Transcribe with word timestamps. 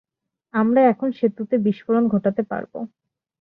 আমরা 0.53 0.81
এখন 0.91 1.09
সেতুতে 1.11 1.55
বিস্ফোরণ 1.65 2.03
ঘটাতে 2.07 2.41
পারবো! 2.43 2.77